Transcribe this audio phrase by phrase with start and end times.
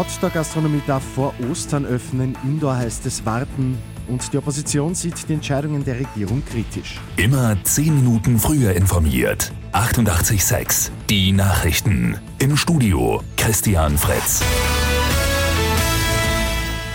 [0.00, 3.76] Outdoor-Gastronomie darf vor Ostern öffnen, Indoor heißt es warten
[4.08, 6.98] und die Opposition sieht die Entscheidungen der Regierung kritisch.
[7.16, 9.52] Immer 10 Minuten früher informiert.
[9.74, 12.16] 88.6 Die Nachrichten.
[12.38, 14.42] Im Studio Christian Fritz.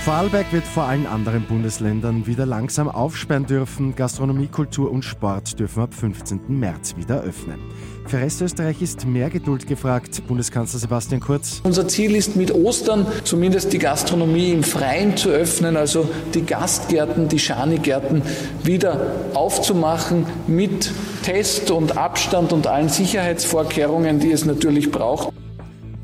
[0.05, 3.95] Vorarlberg wird vor allen anderen Bundesländern wieder langsam aufsperren dürfen.
[3.95, 6.41] Gastronomie, Kultur und Sport dürfen ab 15.
[6.47, 7.59] März wieder öffnen.
[8.05, 10.21] Für Restösterreich ist mehr Geduld gefragt.
[10.27, 11.61] Bundeskanzler Sebastian Kurz.
[11.63, 17.27] Unser Ziel ist mit Ostern zumindest die Gastronomie im Freien zu öffnen, also die Gastgärten,
[17.27, 18.21] die Schanigärten
[18.63, 20.91] wieder aufzumachen mit
[21.23, 25.34] Test und Abstand und allen Sicherheitsvorkehrungen, die es natürlich braucht.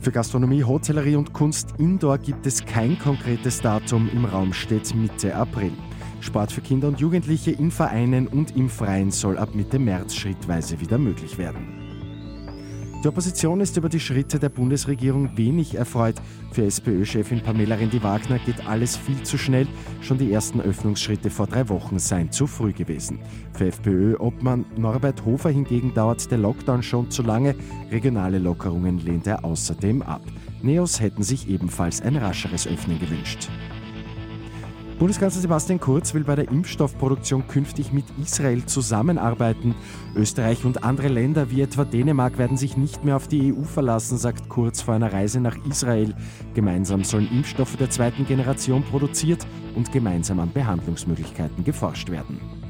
[0.02, 4.10] Für Gastronomie, Hotellerie und Kunst Indoor gibt es kein konkretes Datum.
[4.12, 5.72] Im Raum steht Mitte April.
[6.22, 10.82] Sport für Kinder und Jugendliche in Vereinen und im Freien soll ab Mitte März schrittweise
[10.82, 11.80] wieder möglich werden.
[13.04, 16.21] Die Opposition ist über die Schritte der Bundesregierung wenig erfreut.
[16.52, 19.68] Für SPÖ-Chefin Pamela Rendi-Wagner geht alles viel zu schnell.
[20.02, 23.18] Schon die ersten Öffnungsschritte vor drei Wochen seien zu früh gewesen.
[23.54, 27.55] Für FPÖ-Obmann Norbert Hofer hingegen dauert der Lockdown schon zu lange.
[27.90, 30.21] Regionale Lockerungen lehnt er außerdem ab.
[30.62, 33.49] Neos hätten sich ebenfalls ein rascheres Öffnen gewünscht.
[35.02, 39.74] Bundeskanzler Sebastian Kurz will bei der Impfstoffproduktion künftig mit Israel zusammenarbeiten.
[40.16, 44.20] Österreich und andere Länder wie etwa Dänemark werden sich nicht mehr auf die EU verlassen,
[44.20, 46.13] sagt Kurz vor einer Reise nach Israel.
[46.54, 52.60] Gemeinsam sollen Impfstoffe der zweiten Generation produziert und gemeinsam an Behandlungsmöglichkeiten geforscht werden.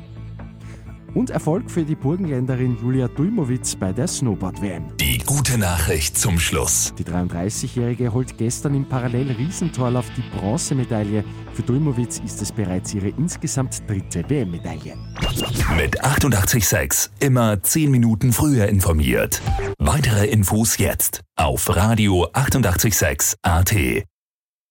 [1.14, 4.96] Und Erfolg für die Burgenländerin Julia Dulmowitz bei der Snowboard-WM.
[4.98, 6.94] Die gute Nachricht zum Schluss.
[6.98, 11.24] Die 33-Jährige holt gestern im Parallel-Riesentorlauf die Bronzemedaille.
[11.54, 14.96] Für Dulmowitz ist es bereits ihre insgesamt dritte WM-Medaille.
[15.76, 19.42] Mit 886 immer 10 Minuten früher informiert.
[19.80, 23.76] Weitere Infos jetzt auf Radio 886 AT.